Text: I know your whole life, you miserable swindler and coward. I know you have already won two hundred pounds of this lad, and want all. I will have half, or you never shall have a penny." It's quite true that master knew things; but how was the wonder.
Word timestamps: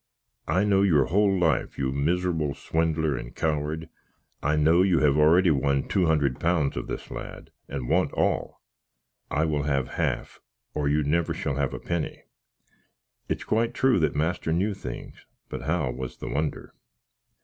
I 0.47 0.63
know 0.63 0.81
your 0.81 1.05
whole 1.05 1.37
life, 1.37 1.77
you 1.77 1.91
miserable 1.91 2.55
swindler 2.55 3.15
and 3.15 3.35
coward. 3.35 3.87
I 4.41 4.55
know 4.55 4.81
you 4.81 4.97
have 5.01 5.15
already 5.15 5.51
won 5.51 5.87
two 5.87 6.07
hundred 6.07 6.39
pounds 6.39 6.75
of 6.75 6.87
this 6.87 7.11
lad, 7.11 7.51
and 7.69 7.87
want 7.87 8.11
all. 8.13 8.63
I 9.29 9.45
will 9.45 9.61
have 9.61 9.89
half, 9.89 10.41
or 10.73 10.89
you 10.89 11.03
never 11.03 11.35
shall 11.35 11.57
have 11.57 11.71
a 11.75 11.79
penny." 11.79 12.23
It's 13.29 13.43
quite 13.43 13.75
true 13.75 13.99
that 13.99 14.15
master 14.15 14.51
knew 14.51 14.73
things; 14.73 15.23
but 15.49 15.61
how 15.61 15.91
was 15.91 16.17
the 16.17 16.29
wonder. 16.29 16.73